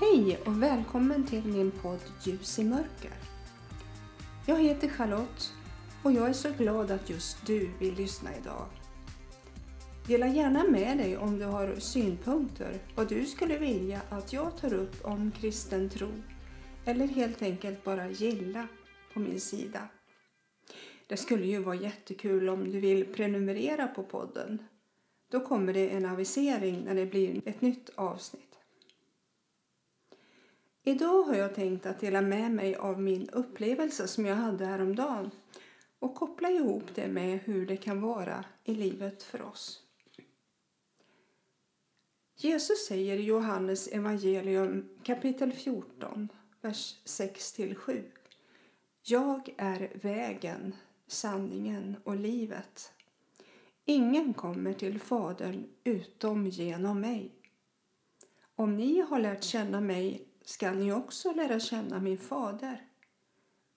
Hej 0.00 0.38
och 0.46 0.62
välkommen 0.62 1.26
till 1.26 1.44
min 1.44 1.70
podd 1.70 2.00
Ljus 2.24 2.58
i 2.58 2.64
mörker. 2.64 3.10
Jag 4.46 4.62
heter 4.62 4.88
Charlotte 4.88 5.52
och 6.02 6.12
jag 6.12 6.28
är 6.28 6.32
så 6.32 6.50
glad 6.58 6.90
att 6.90 7.10
just 7.10 7.46
du 7.46 7.70
vill 7.78 7.94
lyssna 7.94 8.30
idag. 8.36 8.66
Dela 10.06 10.26
gärna 10.26 10.64
med 10.64 10.98
dig 10.98 11.16
om 11.16 11.38
du 11.38 11.44
har 11.44 11.74
synpunkter 11.78 12.78
vad 12.94 13.08
du 13.08 13.26
skulle 13.26 13.58
vilja 13.58 14.00
att 14.10 14.32
jag 14.32 14.56
tar 14.56 14.74
upp 14.74 15.04
om 15.04 15.32
kristen 15.40 15.90
tro 15.90 16.08
eller 16.84 17.06
helt 17.06 17.42
enkelt 17.42 17.84
bara 17.84 18.10
gilla 18.10 18.68
på 19.12 19.20
min 19.20 19.40
sida. 19.40 19.88
Det 21.06 21.16
skulle 21.16 21.46
ju 21.46 21.62
vara 21.62 21.76
jättekul 21.76 22.48
om 22.48 22.70
du 22.72 22.80
vill 22.80 23.04
prenumerera 23.04 23.86
på 23.86 24.02
podden. 24.02 24.58
Då 25.30 25.40
kommer 25.40 25.72
det 25.72 25.90
en 25.90 26.06
avisering 26.06 26.84
när 26.84 26.94
det 26.94 27.06
blir 27.06 27.48
ett 27.48 27.60
nytt 27.60 27.90
avsnitt. 27.94 28.55
Idag 30.88 31.22
har 31.22 31.34
jag 31.34 31.54
tänkt 31.54 31.86
att 31.86 32.00
dela 32.00 32.20
med 32.20 32.50
mig 32.50 32.76
av 32.76 33.00
min 33.00 33.28
upplevelse 33.30 34.08
som 34.08 34.26
jag 34.26 34.36
hade 34.36 34.66
häromdagen 34.66 35.30
och 35.98 36.14
koppla 36.14 36.50
ihop 36.50 36.82
det 36.94 37.08
med 37.08 37.38
hur 37.38 37.66
det 37.66 37.76
kan 37.76 38.00
vara 38.00 38.44
i 38.64 38.74
livet 38.74 39.22
för 39.22 39.42
oss. 39.42 39.82
Jesus 42.36 42.86
säger 42.86 43.16
i 43.16 43.22
Johannes 43.22 43.88
evangelium 43.88 44.88
kapitel 45.02 45.52
14, 45.52 46.28
vers 46.60 47.00
6-7. 47.04 48.02
Jag 49.02 49.54
är 49.56 49.90
vägen, 49.94 50.76
sanningen 51.06 51.96
och 52.04 52.16
livet. 52.16 52.92
Ingen 53.84 54.34
kommer 54.34 54.72
till 54.72 55.00
Fadern 55.00 55.64
utom 55.84 56.46
genom 56.46 57.00
mig. 57.00 57.30
Om 58.54 58.76
ni 58.76 59.00
har 59.00 59.18
lärt 59.18 59.44
känna 59.44 59.80
mig 59.80 60.28
skall 60.48 60.76
ni 60.76 60.92
också 60.92 61.32
lära 61.32 61.60
känna 61.60 62.00
min 62.00 62.18
fader. 62.18 62.86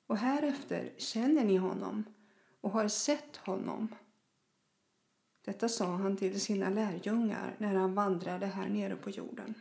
Och 0.07 0.17
härefter 0.17 0.91
känner 0.97 1.43
ni 1.43 1.55
honom 1.57 2.03
och 2.61 2.71
har 2.71 2.87
sett 2.87 3.37
honom. 3.37 3.95
Detta 5.45 5.69
sa 5.69 5.85
han 5.85 6.17
till 6.17 6.41
sina 6.41 6.69
lärjungar 6.69 7.55
när 7.57 7.75
han 7.75 7.95
vandrade 7.95 8.45
här 8.45 8.69
nere 8.69 8.95
på 8.95 9.09
jorden. 9.09 9.53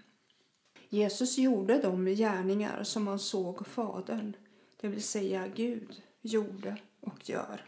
Jesus 0.88 1.38
gjorde 1.38 1.78
de 1.78 2.06
gärningar 2.06 2.84
som 2.84 3.06
han 3.06 3.18
såg 3.18 3.66
Fadern, 3.66 4.36
det 4.80 4.88
vill 4.88 5.02
säga 5.02 5.48
Gud, 5.48 6.02
gjorde 6.20 6.76
och 7.00 7.28
gör. 7.28 7.64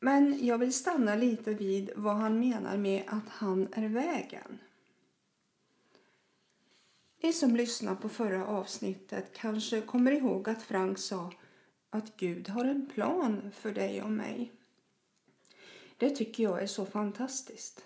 Men 0.00 0.46
jag 0.46 0.58
vill 0.58 0.72
stanna 0.72 1.14
lite 1.14 1.54
vid 1.54 1.90
vad 1.96 2.16
han 2.16 2.40
menar 2.40 2.76
med 2.76 3.04
att 3.06 3.28
han 3.28 3.68
är 3.72 3.88
vägen. 3.88 4.58
Ni 7.24 7.32
som 7.32 7.56
lyssnade 7.56 7.96
på 7.96 8.08
förra 8.08 8.46
avsnittet 8.46 9.32
kanske 9.32 9.80
kommer 9.80 10.12
ihåg 10.12 10.48
att 10.48 10.62
Frank 10.62 10.98
sa 10.98 11.32
att 11.90 12.16
Gud 12.16 12.48
har 12.48 12.64
en 12.64 12.86
plan 12.94 13.50
för 13.54 13.72
dig 13.72 14.02
och 14.02 14.10
mig. 14.10 14.52
Det 15.96 16.10
tycker 16.10 16.42
jag 16.42 16.62
är 16.62 16.66
så 16.66 16.86
fantastiskt. 16.86 17.84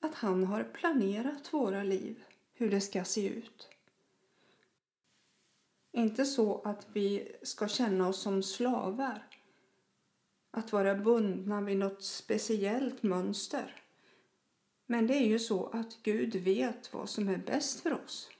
Att 0.00 0.14
han 0.14 0.44
har 0.44 0.64
planerat 0.64 1.52
våra 1.52 1.82
liv, 1.82 2.24
hur 2.54 2.70
det 2.70 2.80
ska 2.80 3.04
se 3.04 3.28
ut. 3.28 3.68
Inte 5.92 6.24
så 6.24 6.60
att 6.64 6.86
vi 6.92 7.32
ska 7.42 7.68
känna 7.68 8.08
oss 8.08 8.20
som 8.20 8.42
slavar. 8.42 9.26
Att 10.50 10.72
vara 10.72 10.94
bundna 10.94 11.60
vid 11.60 11.76
något 11.76 12.04
speciellt 12.04 13.02
mönster. 13.02 13.82
Men 14.86 15.06
det 15.06 15.14
är 15.14 15.26
ju 15.26 15.38
så 15.38 15.66
att 15.66 15.98
Gud 16.02 16.36
vet 16.36 16.92
vad 16.92 17.10
som 17.10 17.28
är 17.28 17.38
bäst 17.38 17.80
för 17.80 17.92
oss. 18.04 18.30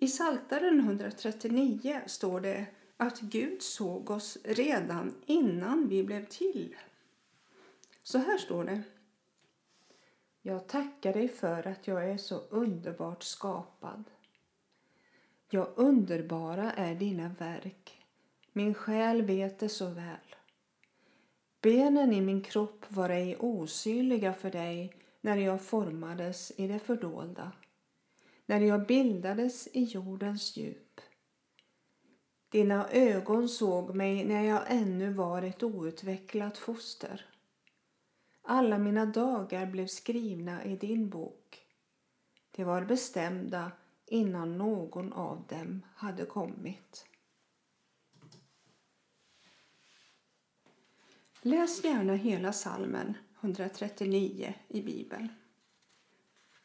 I 0.00 0.08
Saltaren 0.08 0.80
139 0.80 2.00
står 2.06 2.40
det 2.40 2.66
att 2.96 3.20
Gud 3.20 3.62
såg 3.62 4.10
oss 4.10 4.38
redan 4.44 5.14
innan 5.26 5.88
vi 5.88 6.04
blev 6.04 6.26
till. 6.26 6.76
Så 8.02 8.18
här 8.18 8.38
står 8.38 8.64
det. 8.64 8.82
Jag 10.42 10.66
tackar 10.66 11.12
dig 11.12 11.28
för 11.28 11.66
att 11.66 11.86
jag 11.86 12.10
är 12.10 12.16
så 12.16 12.38
underbart 12.38 13.22
skapad. 13.22 14.04
Ja, 15.50 15.72
underbara 15.76 16.72
är 16.72 16.94
dina 16.94 17.28
verk. 17.38 18.04
Min 18.52 18.74
själ 18.74 19.22
vet 19.22 19.58
det 19.58 19.68
så 19.68 19.86
väl. 19.86 20.34
Benen 21.60 22.12
i 22.12 22.20
min 22.20 22.42
kropp 22.42 22.84
var 22.88 23.10
ej 23.10 23.36
osynliga 23.38 24.34
för 24.34 24.50
dig 24.50 24.94
när 25.20 25.36
jag 25.36 25.62
formades 25.62 26.52
i 26.56 26.68
det 26.68 26.78
fördolda 26.78 27.52
när 28.48 28.60
jag 28.60 28.86
bildades 28.86 29.68
i 29.72 29.84
jordens 29.84 30.56
djup. 30.56 31.00
Dina 32.48 32.88
ögon 32.88 33.48
såg 33.48 33.94
mig 33.94 34.24
när 34.24 34.42
jag 34.42 34.62
ännu 34.66 35.12
var 35.12 35.42
ett 35.42 35.62
outvecklat 35.62 36.58
foster. 36.58 37.26
Alla 38.42 38.78
mina 38.78 39.06
dagar 39.06 39.66
blev 39.66 39.86
skrivna 39.86 40.64
i 40.64 40.76
din 40.76 41.08
bok. 41.08 41.58
De 42.50 42.64
var 42.64 42.84
bestämda 42.84 43.72
innan 44.06 44.58
någon 44.58 45.12
av 45.12 45.46
dem 45.48 45.82
hade 45.94 46.24
kommit. 46.24 47.06
Läs 51.42 51.84
gärna 51.84 52.14
hela 52.14 52.52
salmen 52.52 53.14
139 53.40 54.54
i 54.68 54.82
Bibeln. 54.82 55.28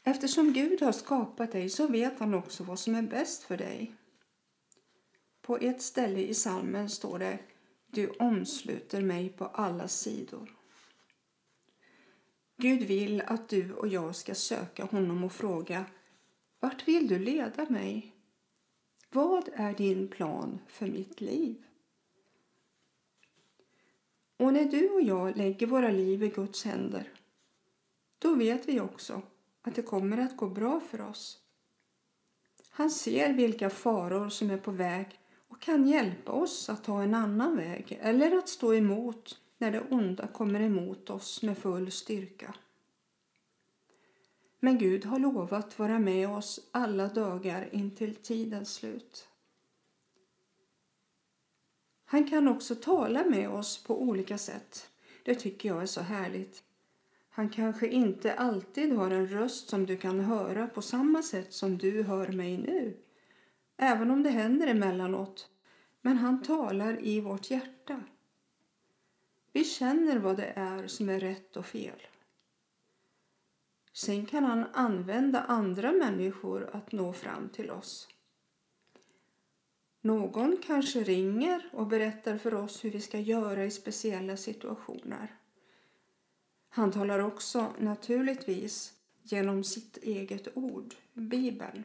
Eftersom 0.03 0.53
Gud 0.53 0.81
har 0.81 0.91
skapat 0.91 1.51
dig 1.51 1.69
så 1.69 1.87
vet 1.87 2.19
han 2.19 2.33
också 2.33 2.63
vad 2.63 2.79
som 2.79 2.95
är 2.95 3.01
bäst 3.01 3.43
för 3.43 3.57
dig. 3.57 3.95
På 5.41 5.57
ett 5.57 5.81
ställe 5.81 6.19
i 6.19 6.33
salmen 6.33 6.89
står 6.89 7.19
det 7.19 7.39
Du 7.87 8.09
omsluter 8.09 9.01
mig 9.01 9.29
på 9.29 9.45
alla 9.45 9.87
sidor. 9.87 10.55
Gud 12.57 12.81
vill 12.81 13.21
att 13.21 13.49
du 13.49 13.73
och 13.73 13.87
jag 13.87 14.15
ska 14.15 14.35
söka 14.35 14.85
honom 14.85 15.23
och 15.23 15.31
fråga 15.31 15.85
Vart 16.59 16.87
vill 16.87 17.07
du 17.07 17.19
leda 17.19 17.69
mig? 17.69 18.15
Vad 19.09 19.49
är 19.53 19.73
din 19.73 20.07
plan 20.07 20.59
för 20.67 20.87
mitt 20.87 21.21
liv? 21.21 21.63
Och 24.37 24.53
när 24.53 24.65
du 24.65 24.89
och 24.89 25.01
jag 25.01 25.37
lägger 25.37 25.67
våra 25.67 25.91
liv 25.91 26.23
i 26.23 26.27
Guds 26.27 26.65
händer, 26.65 27.13
då 28.19 28.35
vet 28.35 28.67
vi 28.67 28.79
också 28.79 29.21
att 29.63 29.75
det 29.75 29.81
kommer 29.81 30.18
att 30.18 30.38
gå 30.38 30.50
bra 30.50 30.79
för 30.79 31.01
oss. 31.01 31.40
Han 32.69 32.91
ser 32.91 33.34
vilka 33.34 33.69
faror 33.69 34.29
som 34.29 34.50
är 34.50 34.57
på 34.57 34.72
väg 34.72 35.19
och 35.47 35.62
kan 35.62 35.88
hjälpa 35.88 36.31
oss 36.31 36.69
att 36.69 36.84
ta 36.84 37.03
en 37.03 37.13
annan 37.13 37.57
väg 37.57 38.00
eller 38.01 38.38
att 38.38 38.50
stå 38.50 38.74
emot 38.74 39.40
när 39.57 39.72
det 39.72 39.81
onda 39.90 40.28
kommer 40.28 40.59
emot 40.59 41.09
oss 41.09 41.44
med 41.44 41.57
full 41.57 41.91
styrka. 41.91 42.53
Men 44.59 44.78
Gud 44.78 45.06
har 45.06 45.19
lovat 45.19 45.80
vara 45.80 46.00
med 46.00 46.30
oss 46.30 46.59
alla 46.72 47.07
dagar 47.07 47.69
intill 47.72 48.16
tidens 48.16 48.74
slut. 48.74 49.28
Han 52.06 52.30
kan 52.30 52.47
också 52.47 52.75
tala 52.75 53.24
med 53.24 53.50
oss 53.50 53.84
på 53.84 54.01
olika 54.01 54.38
sätt. 54.38 54.90
Det 55.24 55.35
tycker 55.35 55.69
jag 55.69 55.81
är 55.81 55.85
så 55.85 56.01
härligt. 56.01 56.63
Han 57.35 57.49
kanske 57.49 57.88
inte 57.88 58.33
alltid 58.33 58.94
har 58.94 59.11
en 59.11 59.27
röst 59.27 59.69
som 59.69 59.85
du 59.85 59.97
kan 59.97 60.19
höra 60.19 60.67
på 60.67 60.81
samma 60.81 61.23
sätt 61.23 61.53
som 61.53 61.77
du 61.77 62.03
hör 62.03 62.27
mig 62.27 62.57
nu. 62.57 62.97
Även 63.77 64.11
om 64.11 64.23
det 64.23 64.29
händer 64.29 64.67
emellanåt. 64.67 65.49
Men 66.01 66.17
han 66.17 66.44
talar 66.44 67.05
i 67.05 67.21
vårt 67.21 67.51
hjärta. 67.51 68.03
Vi 69.51 69.63
känner 69.63 70.19
vad 70.19 70.38
det 70.38 70.53
är 70.56 70.88
som 70.88 71.09
är 71.09 71.19
rätt 71.19 71.57
och 71.57 71.65
fel. 71.65 72.07
Sen 73.94 74.25
kan 74.25 74.44
han 74.44 74.65
använda 74.74 75.41
andra 75.41 75.91
människor 75.91 76.69
att 76.74 76.91
nå 76.91 77.13
fram 77.13 77.50
till 77.50 77.71
oss. 77.71 78.07
Någon 80.01 80.57
kanske 80.57 81.03
ringer 81.03 81.69
och 81.71 81.88
berättar 81.88 82.38
för 82.38 82.53
oss 82.53 82.85
hur 82.85 82.91
vi 82.91 83.01
ska 83.01 83.19
göra 83.19 83.65
i 83.65 83.71
speciella 83.71 84.38
situationer. 84.38 85.38
Han 86.75 86.91
talar 86.91 87.19
också 87.19 87.73
naturligtvis 87.79 88.93
genom 89.23 89.63
sitt 89.63 89.97
eget 89.97 90.57
ord, 90.57 90.95
Bibeln, 91.13 91.83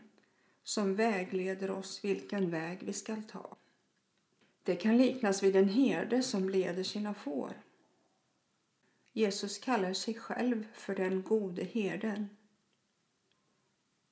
som 0.62 0.94
vägleder 0.94 1.70
oss 1.70 2.04
vilken 2.04 2.50
väg 2.50 2.78
vi 2.82 2.92
skall 2.92 3.22
ta. 3.22 3.56
Det 4.62 4.76
kan 4.76 4.96
liknas 4.96 5.42
vid 5.42 5.56
en 5.56 5.68
herde 5.68 6.22
som 6.22 6.48
leder 6.48 6.82
sina 6.82 7.14
får. 7.14 7.62
Jesus 9.12 9.58
kallar 9.58 9.92
sig 9.92 10.14
själv 10.14 10.66
för 10.74 10.94
den 10.94 11.22
gode 11.22 11.64
herden. 11.64 12.28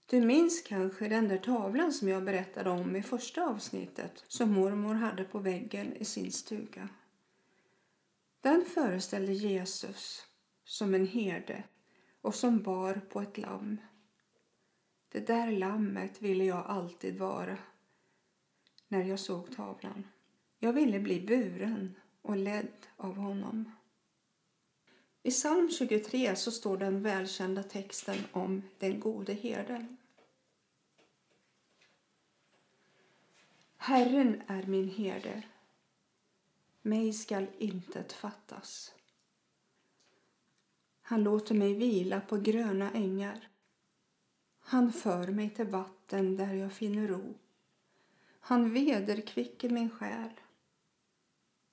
Du 0.06 0.20
minns 0.20 0.62
kanske 0.62 1.08
den 1.08 1.28
där 1.28 1.38
tavlan 1.38 1.92
som 1.92 2.08
jag 2.08 2.24
berättade 2.24 2.70
om 2.70 2.96
i 2.96 3.02
första 3.02 3.44
avsnittet 3.46 4.24
som 4.28 4.52
mormor 4.52 4.94
hade 4.94 5.24
på 5.24 5.38
väggen 5.38 5.96
i 5.96 6.04
sin 6.04 6.32
stuga. 6.32 6.88
Den 8.40 8.64
föreställde 8.64 9.32
Jesus 9.32 10.26
som 10.66 10.94
en 10.94 11.06
herde 11.06 11.64
och 12.20 12.34
som 12.34 12.62
bar 12.62 12.94
på 12.94 13.20
ett 13.20 13.38
lamm. 13.38 13.80
Det 15.08 15.26
där 15.26 15.52
lammet 15.52 16.22
ville 16.22 16.44
jag 16.44 16.66
alltid 16.66 17.18
vara 17.18 17.58
när 18.88 19.04
jag 19.04 19.20
såg 19.20 19.56
tavlan. 19.56 20.06
Jag 20.58 20.72
ville 20.72 21.00
bli 21.00 21.20
buren 21.20 21.94
och 22.22 22.36
ledd 22.36 22.86
av 22.96 23.16
honom. 23.16 23.72
I 25.22 25.30
psalm 25.30 25.70
23 25.70 26.36
så 26.36 26.50
står 26.50 26.76
den 26.76 27.02
välkända 27.02 27.62
texten 27.62 28.18
om 28.32 28.62
den 28.78 29.00
gode 29.00 29.34
herden. 29.34 29.96
Herren 33.76 34.42
är 34.46 34.62
min 34.62 34.88
herde, 34.88 35.42
mig 36.82 37.12
skall 37.12 37.46
intet 37.58 38.12
fattas. 38.12 38.95
Han 41.08 41.22
låter 41.22 41.54
mig 41.54 41.74
vila 41.74 42.20
på 42.20 42.36
gröna 42.36 42.92
ängar. 42.92 43.48
Han 44.60 44.92
för 44.92 45.26
mig 45.26 45.50
till 45.50 45.66
vatten 45.66 46.36
där 46.36 46.54
jag 46.54 46.72
finner 46.72 47.08
ro. 47.08 47.34
Han 48.40 48.72
vederkvicker 48.72 49.68
min 49.68 49.90
själ. 49.90 50.30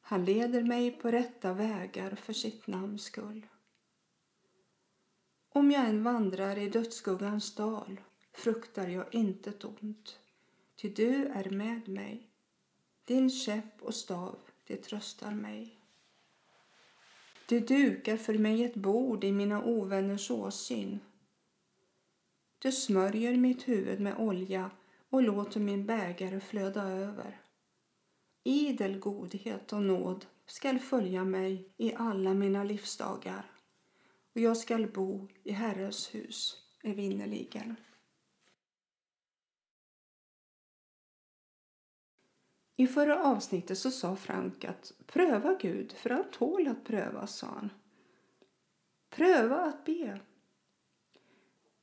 Han 0.01 0.25
leder 0.25 0.63
mig 0.63 0.91
på 0.91 1.11
rätta 1.11 1.53
vägar 1.53 2.15
för 2.15 2.33
sitt 2.33 2.67
namns 2.67 3.03
skull. 3.03 3.47
Om 5.49 5.71
jag 5.71 5.85
än 5.85 6.03
vandrar 6.03 6.57
i 6.57 6.69
dödsskuggans 6.69 7.55
dal 7.55 8.01
fruktar 8.33 8.87
jag 8.87 9.15
intet 9.15 9.63
ont, 9.63 10.19
ty 10.75 10.89
du 10.89 11.25
är 11.25 11.49
med 11.49 11.87
mig. 11.87 12.29
Din 13.05 13.29
käpp 13.29 13.81
och 13.81 13.95
stav, 13.95 14.39
det 14.67 14.77
tröstar 14.77 15.31
mig. 15.31 15.82
Du 17.45 17.59
dukar 17.59 18.17
för 18.17 18.33
mig 18.33 18.63
ett 18.63 18.75
bord 18.75 19.23
i 19.23 19.31
mina 19.31 19.63
ovänners 19.63 20.31
åsyn. 20.31 20.99
Du 22.59 22.71
smörjer 22.71 23.37
mitt 23.37 23.67
huvud 23.67 23.99
med 23.99 24.17
olja 24.17 24.71
och 25.09 25.23
låter 25.23 25.59
min 25.59 25.85
bägare 25.85 26.39
flöda 26.39 26.83
över. 26.83 27.41
Idel 28.43 28.99
godhet 28.99 29.73
och 29.73 29.81
nåd 29.81 30.25
skall 30.45 30.79
följa 30.79 31.23
mig 31.23 31.69
i 31.77 31.93
alla 31.93 32.33
mina 32.33 32.63
livsdagar 32.63 33.51
och 34.35 34.41
jag 34.41 34.57
skall 34.57 34.87
bo 34.87 35.27
i 35.43 35.51
Herrens 35.51 36.15
hus 36.15 36.57
evinnerligen. 36.83 37.75
I 42.75 42.87
förra 42.87 43.23
avsnittet 43.23 43.77
så 43.77 43.91
sa 43.91 44.15
Frank 44.15 44.65
att 44.65 44.91
pröva 45.05 45.57
Gud 45.61 45.91
för 45.91 46.09
han 46.09 46.31
tål 46.31 46.67
att 46.67 46.83
prövas, 46.83 47.35
sa 47.35 47.47
han. 47.47 47.69
Pröva 49.09 49.61
att 49.61 49.85
be. 49.85 50.19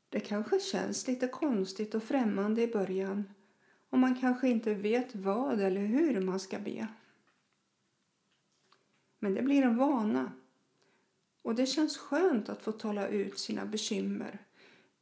Det 0.09 0.21
kanske 0.21 0.61
känns 0.61 1.07
lite 1.07 1.29
konstigt 1.29 1.95
och 1.95 2.03
främmande 2.03 2.63
i 2.63 2.67
början 2.67 3.35
och 3.91 3.99
man 3.99 4.21
kanske 4.21 4.49
inte 4.49 4.75
vet 4.75 5.15
vad 5.15 5.61
eller 5.61 5.81
hur 5.81 6.21
man 6.21 6.41
ska 6.41 6.59
be. 6.59 6.89
Men 9.19 9.35
det 9.35 9.43
blir 9.43 9.63
en 9.63 9.77
vana 9.77 10.33
och 11.43 11.55
det 11.55 11.67
känns 11.67 11.99
skönt 11.99 12.49
att 12.49 12.63
få 12.63 12.73
tala 12.73 13.09
ut 13.09 13.39
sina 13.39 13.67
bekymmer 13.67 14.39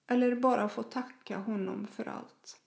eller 0.07 0.37
bara 0.37 0.69
få 0.69 0.83
tacka 0.83 1.39
honom 1.39 1.87
för 1.87 2.09
allt. 2.09 2.61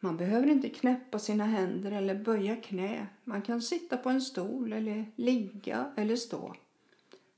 Man 0.00 0.16
behöver 0.16 0.46
inte 0.46 0.68
knäppa 0.68 1.18
sina 1.18 1.44
händer 1.44 1.92
eller 1.92 2.14
böja 2.14 2.56
knä. 2.56 3.06
Man 3.24 3.42
kan 3.42 3.62
sitta 3.62 3.96
på 3.96 4.10
en 4.10 4.20
stol 4.20 4.72
eller 4.72 5.12
ligga 5.16 5.92
eller 5.96 6.16
stå. 6.16 6.54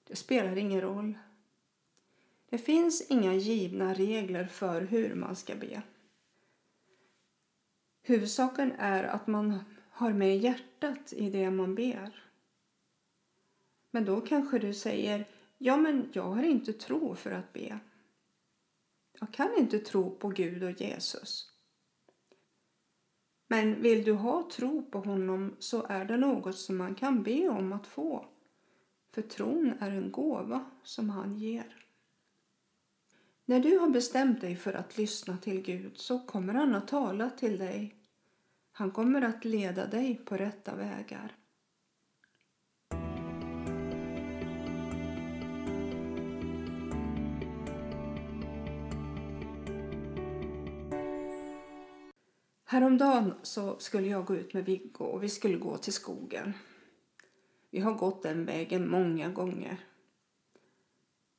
Det 0.04 0.16
spelar 0.16 0.56
ingen 0.56 0.80
roll. 0.80 1.18
Det 2.48 2.58
finns 2.58 3.10
inga 3.10 3.34
givna 3.34 3.94
regler 3.94 4.46
för 4.46 4.82
hur 4.82 5.14
man 5.14 5.36
ska 5.36 5.54
be. 5.54 5.82
Huvudsaken 8.02 8.72
är 8.78 9.04
att 9.04 9.26
man 9.26 9.58
har 9.90 10.12
med 10.12 10.38
hjärtat 10.38 11.12
i 11.12 11.30
det 11.30 11.50
man 11.50 11.74
ber. 11.74 12.24
Men 13.90 14.04
då 14.04 14.20
kanske 14.20 14.58
du 14.58 14.74
säger, 14.74 15.28
ja 15.58 15.76
men 15.76 16.10
jag 16.12 16.22
har 16.22 16.42
inte 16.42 16.72
tro 16.72 17.14
för 17.14 17.30
att 17.30 17.52
be. 17.52 17.78
Jag 19.20 19.32
kan 19.32 19.58
inte 19.58 19.78
tro 19.78 20.10
på 20.10 20.28
Gud 20.28 20.62
och 20.62 20.80
Jesus. 20.80 21.50
Men 23.52 23.82
vill 23.82 24.04
du 24.04 24.12
ha 24.12 24.48
tro 24.52 24.82
på 24.90 24.98
honom 24.98 25.56
så 25.58 25.86
är 25.88 26.04
det 26.04 26.16
något 26.16 26.56
som 26.56 26.76
man 26.76 26.94
kan 26.94 27.22
be 27.22 27.48
om 27.48 27.72
att 27.72 27.86
få. 27.86 28.26
För 29.14 29.22
tron 29.22 29.72
är 29.80 29.90
en 29.90 30.12
gåva 30.12 30.64
som 30.82 31.10
han 31.10 31.36
ger. 31.36 31.86
När 33.44 33.60
du 33.60 33.78
har 33.78 33.88
bestämt 33.88 34.40
dig 34.40 34.56
för 34.56 34.72
att 34.72 34.98
lyssna 34.98 35.36
till 35.36 35.62
Gud 35.62 35.98
så 35.98 36.18
kommer 36.18 36.54
han 36.54 36.74
att 36.74 36.88
tala 36.88 37.30
till 37.30 37.58
dig. 37.58 37.94
Han 38.72 38.90
kommer 38.90 39.22
att 39.22 39.44
leda 39.44 39.86
dig 39.86 40.20
på 40.24 40.36
rätta 40.36 40.74
vägar. 40.74 41.36
Häromdagen 52.70 53.34
så 53.42 53.78
skulle 53.78 54.08
jag 54.08 54.24
gå 54.24 54.36
ut 54.36 54.54
med 54.54 54.64
Viggo 54.64 55.04
och 55.04 55.22
vi 55.22 55.28
skulle 55.28 55.56
gå 55.56 55.76
till 55.76 55.92
skogen. 55.92 56.52
Vi 57.70 57.80
har 57.80 57.94
gått 57.94 58.22
den 58.22 58.44
vägen 58.44 58.88
många 58.88 59.28
gånger. 59.28 59.76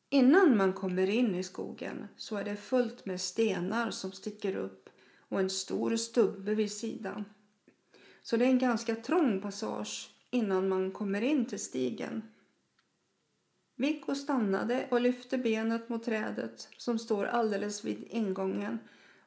Innan 0.10 0.57
man 0.57 0.74
kommer 0.74 1.10
in 1.10 1.36
i 1.36 1.44
skogen 1.44 2.07
så 2.18 2.38
är 2.38 2.44
det 2.44 2.56
fullt 2.56 3.06
med 3.06 3.22
stenar 3.22 3.92
som 3.92 4.12
sticker 4.12 4.56
upp 4.56 4.89
och 5.30 5.39
en 5.39 5.50
stor 5.50 5.95
stubbe 5.95 6.56
vid 6.56 6.72
sidan. 6.72 7.25
Så 8.22 8.38
det 8.38 8.45
är 8.45 8.50
en 8.50 8.60
ganska 8.60 8.95
trång 8.95 9.42
passage 9.42 10.12
innan 10.30 10.69
man 10.69 10.92
kommer 10.92 11.22
in 11.22 11.45
till 11.45 11.60
stigen. 11.60 12.24
Viggo 13.75 14.16
stannade 14.16 14.88
och 14.92 15.01
lyfte 15.01 15.38
benet 15.38 15.89
mot 15.89 16.04
trädet 16.04 16.69
som 16.77 17.00
står 17.00 17.25
alldeles 17.25 17.86
vid 17.86 18.07
ingången 18.10 18.80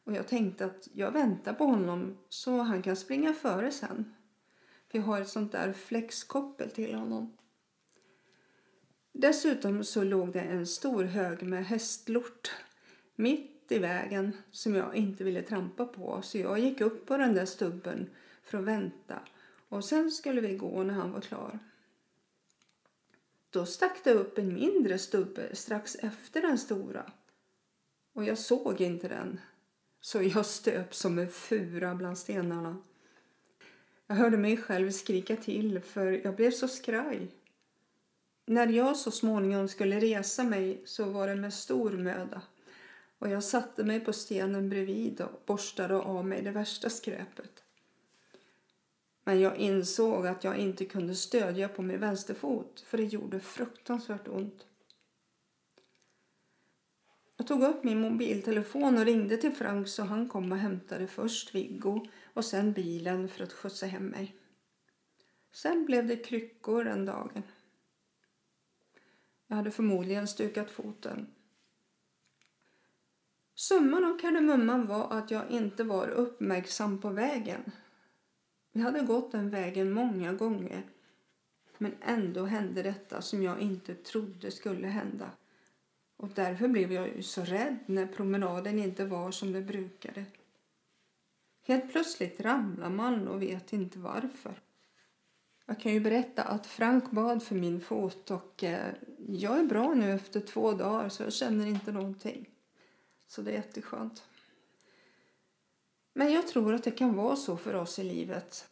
och 0.04 0.12
jag 0.12 0.28
tänkte 0.28 0.64
att 0.64 0.88
jag 0.92 1.10
väntar 1.10 1.54
på 1.54 1.64
honom 1.64 2.18
så 2.28 2.58
han 2.58 2.82
kan 2.82 2.96
springa 2.96 3.32
före 3.32 3.70
sen. 3.70 4.14
För 4.90 4.98
jag 4.98 5.04
har 5.04 5.20
ett 5.20 5.28
sånt 5.28 5.52
där 5.52 5.72
flexkoppel 5.72 6.70
till 6.70 6.94
honom. 6.94 7.36
Dessutom 9.12 9.84
så 9.84 10.04
låg 10.04 10.32
det 10.32 10.40
en 10.40 10.66
stor 10.66 11.04
hög 11.04 11.42
med 11.42 11.66
hästlort 11.66 12.52
mitt 13.16 13.72
i 13.72 13.78
vägen 13.78 14.36
som 14.50 14.74
jag 14.74 14.96
inte 14.96 15.24
ville 15.24 15.42
trampa 15.42 15.86
på 15.86 16.22
så 16.22 16.38
jag 16.38 16.58
gick 16.58 16.80
upp 16.80 17.06
på 17.06 17.16
den 17.16 17.34
där 17.34 17.46
stubben 17.46 18.10
för 18.42 18.58
att 18.58 18.64
vänta 18.64 19.18
och 19.68 19.84
sen 19.84 20.10
skulle 20.10 20.40
vi 20.40 20.56
gå 20.56 20.82
när 20.82 20.94
han 20.94 21.12
var 21.12 21.20
klar. 21.20 21.58
Då 23.50 23.66
stack 23.66 24.04
det 24.04 24.12
upp 24.12 24.38
en 24.38 24.54
mindre 24.54 24.98
stubbe 24.98 25.56
strax 25.56 25.94
efter 25.94 26.42
den 26.42 26.58
stora 26.58 27.12
och 28.12 28.24
jag 28.24 28.38
såg 28.38 28.80
inte 28.80 29.08
den 29.08 29.40
så 30.04 30.22
jag 30.22 30.46
stöp 30.46 30.94
som 30.94 31.18
en 31.18 31.28
fura 31.28 31.94
bland 31.94 32.18
stenarna. 32.18 32.76
Jag 34.06 34.14
hörde 34.14 34.36
mig 34.36 34.56
själv 34.56 34.90
skrika 34.90 35.36
till 35.36 35.80
för 35.80 36.20
jag 36.24 36.36
blev 36.36 36.50
så 36.50 36.68
skraj. 36.68 37.28
När 38.46 38.66
jag 38.66 38.96
så 38.96 39.10
småningom 39.10 39.68
skulle 39.68 40.00
resa 40.00 40.44
mig 40.44 40.82
så 40.84 41.04
var 41.04 41.28
det 41.28 41.36
med 41.36 41.54
stor 41.54 41.90
möda 41.90 42.42
och 43.18 43.28
jag 43.28 43.44
satte 43.44 43.84
mig 43.84 44.00
på 44.00 44.12
stenen 44.12 44.68
bredvid 44.68 45.20
och 45.20 45.42
borstade 45.46 45.96
av 45.96 46.26
mig 46.26 46.42
det 46.42 46.50
värsta 46.50 46.90
skräpet. 46.90 47.62
Men 49.24 49.40
jag 49.40 49.56
insåg 49.56 50.26
att 50.26 50.44
jag 50.44 50.56
inte 50.56 50.84
kunde 50.84 51.14
stödja 51.14 51.68
på 51.68 51.82
min 51.82 52.00
vänsterfot 52.00 52.80
för 52.86 52.98
det 52.98 53.04
gjorde 53.04 53.40
fruktansvärt 53.40 54.28
ont. 54.28 54.66
Jag 57.36 57.46
tog 57.46 57.62
upp 57.62 57.84
min 57.84 58.00
mobiltelefon 58.00 58.98
och 58.98 59.04
ringde 59.04 59.36
till 59.36 59.52
Frank 59.52 59.88
så 59.88 60.02
han 60.02 60.28
kom 60.28 60.52
och 60.52 60.58
hämtade 60.58 61.06
först 61.06 61.54
Viggo 61.54 62.06
och 62.34 62.44
sen 62.44 62.72
bilen 62.72 63.28
för 63.28 63.44
att 63.44 63.52
skjutsa 63.52 63.86
hem 63.86 64.06
mig. 64.06 64.36
Sen 65.52 65.84
blev 65.84 66.06
det 66.06 66.16
kryckor 66.16 66.84
den 66.84 67.06
dagen. 67.06 67.42
Jag 69.46 69.56
hade 69.56 69.70
förmodligen 69.70 70.28
stukat 70.28 70.70
foten. 70.70 71.26
Summan 73.54 74.04
av 74.04 74.18
kardemumman 74.18 74.86
var 74.86 75.12
att 75.12 75.30
jag 75.30 75.50
inte 75.50 75.84
var 75.84 76.08
uppmärksam 76.08 77.00
på 77.00 77.10
vägen. 77.10 77.72
Vi 78.72 78.80
hade 78.80 79.00
gått 79.00 79.32
den 79.32 79.50
vägen 79.50 79.92
många 79.92 80.32
gånger 80.32 80.82
men 81.78 81.94
ändå 82.00 82.44
hände 82.44 82.82
detta 82.82 83.22
som 83.22 83.42
jag 83.42 83.60
inte 83.60 83.94
trodde 83.94 84.50
skulle 84.50 84.86
hända. 84.86 85.30
Och 86.16 86.28
därför 86.34 86.68
blev 86.68 86.92
jag 86.92 87.08
ju 87.08 87.22
så 87.22 87.42
rädd 87.42 87.76
när 87.86 88.06
promenaden 88.06 88.78
inte 88.78 89.04
var 89.04 89.30
som 89.30 89.52
det 89.52 89.62
brukade. 89.62 90.24
Helt 91.66 91.92
plötsligt 91.92 92.40
ramlar 92.40 92.90
man 92.90 93.28
och 93.28 93.42
vet 93.42 93.72
inte 93.72 93.98
varför. 93.98 94.60
Jag 95.66 95.80
kan 95.80 95.92
ju 95.92 96.00
berätta 96.00 96.42
att 96.42 96.66
Frank 96.66 97.10
bad 97.10 97.42
för 97.42 97.54
min 97.54 97.80
fot 97.80 98.30
och 98.30 98.64
eh, 98.64 98.94
jag 99.28 99.58
är 99.58 99.64
bra 99.64 99.94
nu 99.94 100.12
efter 100.12 100.40
två 100.40 100.72
dagar 100.72 101.08
så 101.08 101.22
jag 101.22 101.32
känner 101.32 101.66
inte 101.66 101.92
någonting. 101.92 102.48
Så 103.26 103.42
det 103.42 103.50
är 103.50 103.54
jätteskönt. 103.54 104.24
Men 106.14 106.32
jag 106.32 106.48
tror 106.48 106.74
att 106.74 106.84
det 106.84 106.90
kan 106.90 107.16
vara 107.16 107.36
så 107.36 107.56
för 107.56 107.74
oss 107.74 107.98
i 107.98 108.04
livet. 108.04 108.68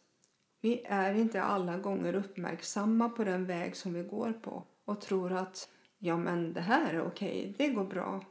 Vi 0.61 0.83
är 0.85 1.13
inte 1.13 1.43
alla 1.43 1.77
gånger 1.77 2.15
uppmärksamma 2.15 3.09
på 3.09 3.23
den 3.23 3.45
väg 3.45 3.75
som 3.75 3.93
vi 3.93 4.03
går 4.03 4.33
på 4.33 4.63
och 4.85 5.01
tror 5.01 5.33
att 5.33 5.69
ja, 6.05 6.17
men 6.17 6.53
det 6.53 6.61
här 6.61 6.93
är 6.93 7.01
okej, 7.01 7.53
det 7.57 7.69
går 7.69 7.83
bra. 7.83 8.25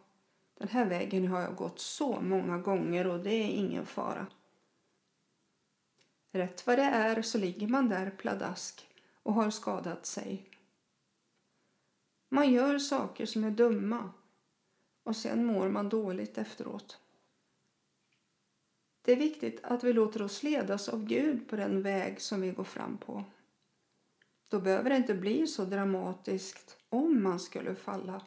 Den 0.58 0.68
här 0.68 0.84
vägen 0.84 1.28
har 1.28 1.40
jag 1.40 1.56
gått 1.56 1.80
så 1.80 2.20
många 2.20 2.58
gånger 2.58 3.06
och 3.06 3.20
det 3.20 3.30
är 3.30 3.48
ingen 3.48 3.86
fara. 3.86 4.26
Rätt 6.32 6.66
vad 6.66 6.78
det 6.78 6.82
är 6.82 7.22
så 7.22 7.38
ligger 7.38 7.68
man 7.68 7.88
där 7.88 8.10
pladask 8.10 8.88
och 9.22 9.34
har 9.34 9.50
skadat 9.50 10.06
sig. 10.06 10.50
Man 12.28 12.52
gör 12.52 12.78
saker 12.78 13.26
som 13.26 13.44
är 13.44 13.50
dumma 13.50 14.10
och 15.02 15.16
sen 15.16 15.44
mår 15.44 15.68
man 15.68 15.88
dåligt 15.88 16.38
efteråt. 16.38 16.98
Det 19.02 19.12
är 19.12 19.16
viktigt 19.16 19.60
att 19.64 19.84
vi 19.84 19.92
låter 19.92 20.22
oss 20.22 20.42
ledas 20.42 20.88
av 20.88 21.04
Gud 21.04 21.48
på 21.48 21.56
den 21.56 21.82
väg 21.82 22.20
som 22.20 22.40
vi 22.40 22.50
går 22.50 22.64
fram 22.64 22.98
på. 22.98 23.24
Då 24.52 24.60
behöver 24.60 24.90
det 24.90 24.96
inte 24.96 25.14
bli 25.14 25.46
så 25.46 25.64
dramatiskt 25.64 26.76
om 26.88 27.22
man 27.22 27.40
skulle 27.40 27.74
falla. 27.74 28.22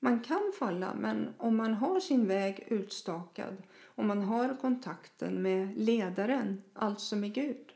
Man 0.00 0.20
kan 0.20 0.52
falla, 0.58 0.94
men 0.94 1.34
om 1.38 1.56
man 1.56 1.74
har 1.74 2.00
sin 2.00 2.28
väg 2.28 2.66
utstakad 2.68 3.62
och 3.82 4.04
man 4.04 4.22
har 4.22 4.56
kontakten 4.56 5.42
med 5.42 5.78
ledaren, 5.78 6.62
alltså 6.72 7.16
med 7.16 7.34
Gud, 7.34 7.72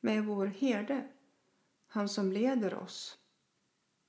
med 0.00 0.24
vår 0.24 0.46
herde, 0.46 1.08
han 1.86 2.08
som 2.08 2.32
leder 2.32 2.74
oss, 2.74 3.18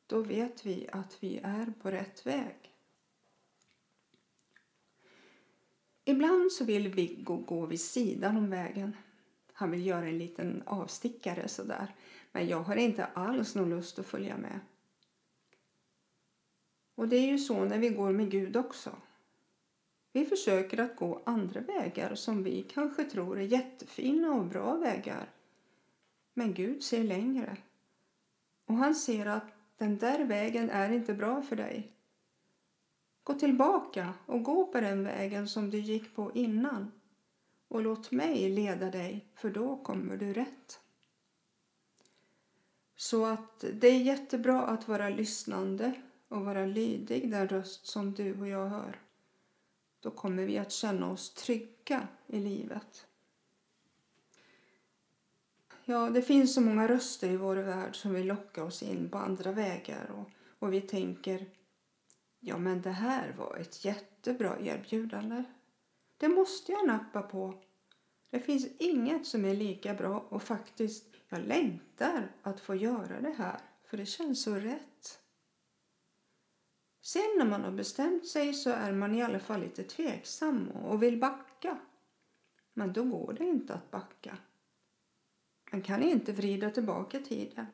då 0.07 0.21
vet 0.21 0.65
vi 0.65 0.89
att 0.91 1.17
vi 1.23 1.39
är 1.43 1.73
på 1.81 1.91
rätt 1.91 2.25
väg. 2.25 2.73
Ibland 6.05 6.51
så 6.51 6.65
vill 6.65 6.87
Viggo 6.87 7.37
gå 7.37 7.65
vid 7.65 7.81
sidan 7.81 8.37
om 8.37 8.49
vägen. 8.49 8.95
Han 9.59 9.71
vill 9.71 9.85
göra 9.85 10.07
en 10.07 10.17
liten 10.17 10.63
avstickare 10.65 11.47
sådär. 11.47 11.95
Men 12.31 12.47
jag 12.47 12.61
har 12.61 12.75
inte 12.75 13.05
alls 13.05 13.55
någon 13.55 13.69
lust 13.69 13.99
att 13.99 14.05
följa 14.05 14.37
med. 14.37 14.59
Och 16.95 17.07
det 17.07 17.15
är 17.15 17.27
ju 17.27 17.37
så 17.37 17.65
när 17.65 17.77
vi 17.77 17.89
går 17.89 18.11
med 18.11 18.31
Gud 18.31 18.57
också. 18.57 18.91
Vi 20.11 20.25
försöker 20.25 20.79
att 20.79 20.95
gå 20.95 21.21
andra 21.25 21.61
vägar 21.61 22.15
som 22.15 22.43
vi 22.43 22.63
kanske 22.63 23.03
tror 23.03 23.39
är 23.39 23.43
jättefina 23.43 24.33
och 24.33 24.45
bra 24.45 24.75
vägar. 24.75 25.29
Men 26.33 26.53
Gud 26.53 26.83
ser 26.83 27.03
längre. 27.03 27.57
Och 28.65 28.75
han 28.75 28.95
ser 28.95 29.25
att 29.25 29.47
den 29.77 29.97
där 29.97 30.25
vägen 30.25 30.69
är 30.69 30.91
inte 30.91 31.13
bra 31.13 31.41
för 31.41 31.55
dig. 31.55 31.91
Gå 33.23 33.33
tillbaka 33.33 34.13
och 34.25 34.43
gå 34.43 34.65
på 34.65 34.81
den 34.81 35.03
vägen 35.03 35.47
som 35.47 35.69
du 35.69 35.79
gick 35.79 36.15
på 36.15 36.31
innan 36.33 36.91
och 37.69 37.81
låt 37.81 38.11
mig 38.11 38.49
leda 38.49 38.91
dig, 38.91 39.25
för 39.35 39.49
då 39.49 39.77
kommer 39.77 40.17
du 40.17 40.33
rätt. 40.33 40.79
Så 42.95 43.25
att 43.25 43.65
det 43.73 43.87
är 43.87 43.99
jättebra 43.99 44.61
att 44.61 44.87
vara 44.87 45.09
lyssnande 45.09 45.93
och 46.27 46.45
vara 46.45 46.65
lydig 46.65 47.31
den 47.31 47.47
röst 47.47 47.87
som 47.87 48.13
du 48.13 48.39
och 48.39 48.47
jag 48.47 48.67
hör. 48.69 48.99
Då 49.99 50.11
kommer 50.11 50.43
vi 50.45 50.57
att 50.57 50.71
känna 50.71 51.11
oss 51.11 51.33
trygga 51.33 52.07
i 52.27 52.39
livet. 52.39 53.05
Ja, 55.85 56.09
det 56.09 56.21
finns 56.21 56.53
så 56.53 56.61
många 56.61 56.87
röster 56.87 57.29
i 57.29 57.37
vår 57.37 57.55
värld 57.55 57.95
som 57.95 58.13
vill 58.13 58.27
locka 58.27 58.63
oss 58.63 58.83
in 58.83 59.09
på 59.09 59.17
andra 59.17 59.51
vägar 59.51 60.11
och, 60.11 60.29
och 60.59 60.73
vi 60.73 60.81
tänker 60.81 61.45
Ja, 62.39 62.57
men 62.57 62.81
det 62.81 62.91
här 62.91 63.33
var 63.37 63.57
ett 63.57 63.85
jättebra 63.85 64.59
erbjudande. 64.59 65.43
Det 66.19 66.29
måste 66.29 66.71
jag 66.71 66.87
nappa 66.87 67.21
på. 67.21 67.63
Det 68.29 68.39
finns 68.39 68.67
inget 68.79 69.27
som 69.27 69.45
är 69.45 69.53
lika 69.53 69.93
bra 69.93 70.19
och 70.29 70.43
faktiskt, 70.43 71.05
jag 71.29 71.41
längtar 71.41 72.31
att 72.41 72.59
få 72.59 72.75
göra 72.75 73.21
det 73.21 73.31
här 73.37 73.59
för 73.83 73.97
det 73.97 74.05
känns 74.05 74.43
så 74.43 74.55
rätt. 74.55 75.19
Sen 77.01 77.35
när 77.37 77.45
man 77.45 77.63
har 77.63 77.71
bestämt 77.71 78.27
sig 78.27 78.53
så 78.53 78.69
är 78.69 78.91
man 78.91 79.15
i 79.15 79.23
alla 79.23 79.39
fall 79.39 79.61
lite 79.61 79.83
tveksam 79.83 80.69
och 80.69 81.03
vill 81.03 81.19
backa. 81.19 81.79
Men 82.73 82.93
då 82.93 83.03
går 83.03 83.33
det 83.33 83.45
inte 83.45 83.73
att 83.73 83.91
backa. 83.91 84.37
Man 85.71 85.81
kan 85.81 86.03
inte 86.03 86.33
vrida 86.33 86.69
tillbaka 86.69 87.19
tiden. 87.19 87.65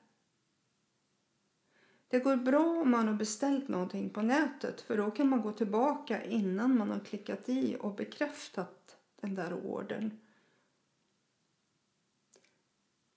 Det 2.07 2.19
går 2.19 2.35
bra 2.35 2.81
om 2.81 2.91
man 2.91 3.07
har 3.07 3.15
beställt 3.15 3.67
någonting 3.67 4.09
på 4.09 4.21
nätet 4.21 4.81
för 4.81 4.97
då 4.97 5.11
kan 5.11 5.29
man 5.29 5.41
gå 5.41 5.51
tillbaka 5.51 6.23
innan 6.23 6.77
man 6.77 6.91
har 6.91 6.99
klickat 6.99 7.49
i 7.49 7.77
och 7.79 7.95
bekräftat 7.95 8.97
den 9.21 9.35
där 9.35 9.53
ordern. 9.53 10.19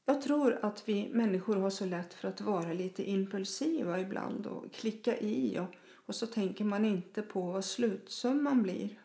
Jag 0.04 0.22
tror 0.22 0.58
att 0.64 0.88
vi 0.88 1.08
människor 1.12 1.56
har 1.56 1.70
så 1.70 1.86
lätt 1.86 2.14
för 2.14 2.28
att 2.28 2.40
vara 2.40 2.72
lite 2.72 3.10
impulsiva 3.10 4.00
ibland 4.00 4.46
och 4.46 4.72
klicka 4.72 5.18
i 5.18 5.58
och, 5.58 5.76
och 6.06 6.14
så 6.14 6.26
tänker 6.26 6.64
man 6.64 6.84
inte 6.84 7.22
på 7.22 7.40
vad 7.40 7.64
slutsumman 7.64 8.62
blir. 8.62 9.00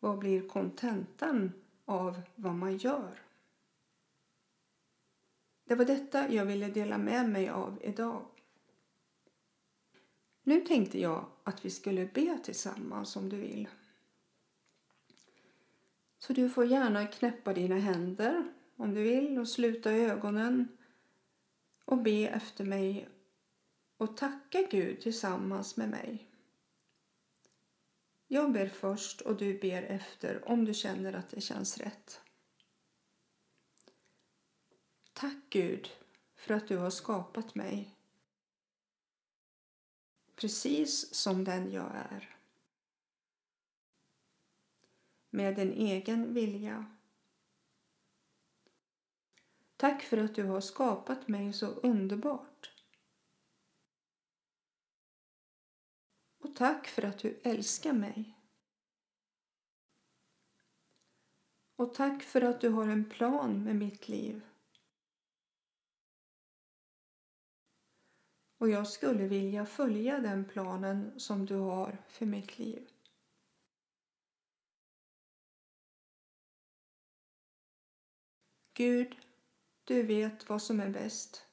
Vad 0.00 0.18
blir 0.18 0.48
kontentan 0.48 1.52
av 1.84 2.20
vad 2.34 2.54
man 2.54 2.76
gör? 2.76 3.22
Det 5.64 5.74
var 5.74 5.84
detta 5.84 6.32
jag 6.32 6.44
ville 6.44 6.68
dela 6.68 6.98
med 6.98 7.28
mig 7.28 7.48
av 7.48 7.78
idag. 7.82 8.29
Nu 10.50 10.60
tänkte 10.60 11.00
jag 11.00 11.26
att 11.44 11.64
vi 11.64 11.70
skulle 11.70 12.06
be 12.06 12.38
tillsammans 12.44 13.16
om 13.16 13.28
du 13.28 13.36
vill. 13.36 13.68
Så 16.18 16.32
du 16.32 16.50
får 16.50 16.66
gärna 16.66 17.06
knäppa 17.06 17.54
dina 17.54 17.78
händer 17.78 18.52
om 18.76 18.94
du 18.94 19.02
vill 19.02 19.38
och 19.38 19.48
sluta 19.48 19.92
ögonen 19.92 20.68
och 21.84 21.98
be 21.98 22.28
efter 22.28 22.64
mig 22.64 23.08
och 23.96 24.16
tacka 24.16 24.62
Gud 24.70 25.00
tillsammans 25.00 25.76
med 25.76 25.88
mig. 25.88 26.28
Jag 28.26 28.52
ber 28.52 28.68
först 28.68 29.20
och 29.20 29.36
du 29.36 29.58
ber 29.58 29.82
efter 29.82 30.48
om 30.48 30.64
du 30.64 30.74
känner 30.74 31.12
att 31.12 31.30
det 31.30 31.40
känns 31.40 31.78
rätt. 31.78 32.20
Tack 35.12 35.38
Gud 35.50 35.90
för 36.36 36.54
att 36.54 36.68
du 36.68 36.76
har 36.76 36.90
skapat 36.90 37.54
mig 37.54 37.99
precis 40.40 41.14
som 41.14 41.44
den 41.44 41.72
jag 41.72 41.96
är. 41.96 42.36
Med 45.30 45.58
en 45.58 45.72
egen 45.72 46.34
vilja. 46.34 46.96
Tack 49.76 50.02
för 50.02 50.16
att 50.16 50.34
du 50.34 50.44
har 50.44 50.60
skapat 50.60 51.28
mig 51.28 51.52
så 51.52 51.66
underbart. 51.66 52.84
Och 56.38 56.56
tack 56.56 56.86
för 56.86 57.02
att 57.02 57.18
du 57.18 57.40
älskar 57.42 57.92
mig. 57.92 58.36
Och 61.76 61.94
tack 61.94 62.22
för 62.22 62.42
att 62.42 62.60
du 62.60 62.68
har 62.68 62.88
en 62.88 63.10
plan 63.10 63.64
med 63.64 63.76
mitt 63.76 64.08
liv. 64.08 64.49
Och 68.60 68.70
jag 68.70 68.86
skulle 68.86 69.26
vilja 69.26 69.66
följa 69.66 70.18
den 70.18 70.44
planen 70.44 71.20
som 71.20 71.46
du 71.46 71.54
har 71.54 71.98
för 72.08 72.26
mitt 72.26 72.58
liv. 72.58 72.88
Gud, 78.74 79.16
du 79.84 80.02
vet 80.02 80.48
vad 80.48 80.62
som 80.62 80.80
är 80.80 80.90
bäst. 80.90 81.46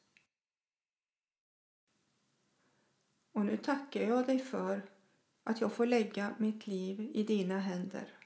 Och 3.32 3.46
nu 3.46 3.58
tackar 3.58 4.02
jag 4.02 4.26
dig 4.26 4.40
för 4.40 4.90
att 5.44 5.62
jag 5.62 5.74
får 5.74 5.86
lägga 5.86 6.36
mitt 6.40 6.68
liv 6.68 7.12
i 7.14 7.24
dina 7.24 7.60
händer. 7.60 8.18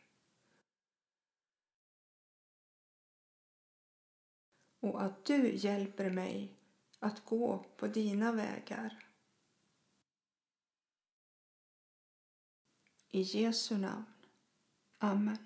Och 4.80 5.04
att 5.04 5.26
du 5.26 5.56
hjälper 5.56 6.10
mig 6.10 6.61
att 7.02 7.26
gå 7.26 7.66
på 7.78 7.88
dina 7.88 8.32
vägar. 8.32 9.08
I 13.10 13.22
Jesu 13.22 13.78
namn. 13.78 14.06
Amen. 14.98 15.38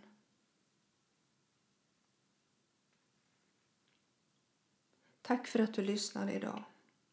Tack 5.22 5.48
för 5.48 5.60
att 5.60 5.74
du 5.74 5.82
lyssnade 5.82 6.34
idag 6.34 6.64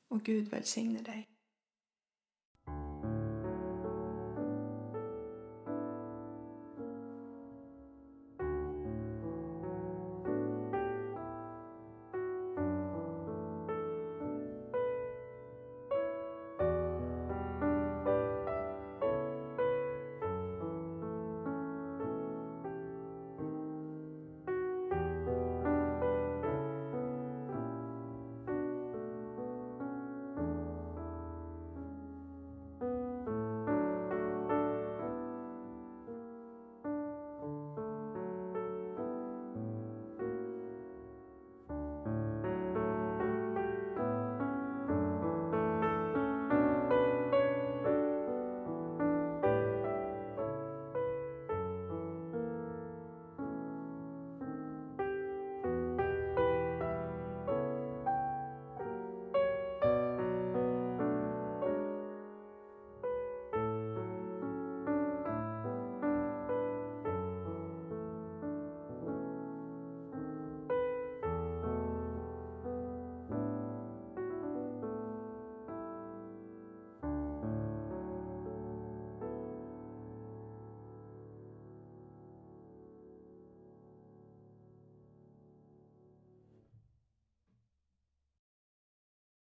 och 0.08 0.22
Gud 0.22 0.48
välsigne 0.48 1.02
dig. 1.02 1.31